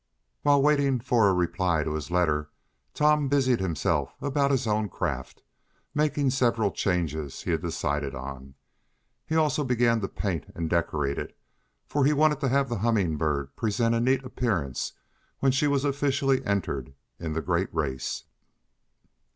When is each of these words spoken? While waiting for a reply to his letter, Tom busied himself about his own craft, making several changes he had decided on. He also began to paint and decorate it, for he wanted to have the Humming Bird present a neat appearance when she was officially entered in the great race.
While 0.41 0.63
waiting 0.63 0.99
for 0.99 1.29
a 1.29 1.33
reply 1.35 1.83
to 1.83 1.93
his 1.93 2.09
letter, 2.09 2.49
Tom 2.95 3.27
busied 3.27 3.59
himself 3.59 4.15
about 4.19 4.49
his 4.49 4.65
own 4.65 4.89
craft, 4.89 5.43
making 5.93 6.31
several 6.31 6.71
changes 6.71 7.43
he 7.43 7.51
had 7.51 7.61
decided 7.61 8.15
on. 8.15 8.55
He 9.27 9.35
also 9.35 9.63
began 9.63 10.01
to 10.01 10.07
paint 10.07 10.51
and 10.55 10.71
decorate 10.71 11.19
it, 11.19 11.37
for 11.85 12.03
he 12.03 12.13
wanted 12.13 12.39
to 12.39 12.49
have 12.49 12.67
the 12.67 12.79
Humming 12.79 13.15
Bird 13.17 13.55
present 13.55 13.93
a 13.93 13.99
neat 14.01 14.23
appearance 14.25 14.93
when 15.37 15.51
she 15.51 15.67
was 15.67 15.85
officially 15.85 16.43
entered 16.47 16.95
in 17.19 17.33
the 17.33 17.41
great 17.43 17.71
race. 17.71 18.23